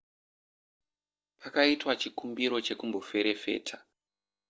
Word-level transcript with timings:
pakaitwa 1.39 1.91
chikumbiro 2.01 2.55
chekumboferefeta 2.65 3.75